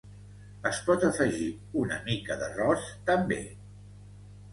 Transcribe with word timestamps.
Es 0.67 0.77
pot 0.85 1.03
afegir 1.09 1.49
una 1.81 1.99
mica 2.07 2.39
d'arròs 2.39 2.87
també. 3.11 3.39